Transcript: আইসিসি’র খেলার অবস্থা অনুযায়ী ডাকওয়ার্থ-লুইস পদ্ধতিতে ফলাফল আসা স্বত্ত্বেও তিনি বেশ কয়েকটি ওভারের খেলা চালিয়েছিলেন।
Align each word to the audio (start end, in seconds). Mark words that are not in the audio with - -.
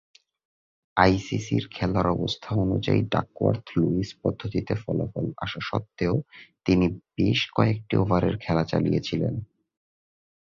আইসিসি’র 0.97 1.65
খেলার 1.71 2.07
অবস্থা 2.07 2.49
অনুযায়ী 2.55 3.01
ডাকওয়ার্থ-লুইস 3.11 4.09
পদ্ধতিতে 4.23 4.73
ফলাফল 4.75 5.25
আসা 5.37 5.61
স্বত্ত্বেও 5.69 6.15
তিনি 6.65 6.85
বেশ 7.15 7.39
কয়েকটি 7.55 7.93
ওভারের 7.97 8.35
খেলা 8.37 8.63
চালিয়েছিলেন। 8.63 9.35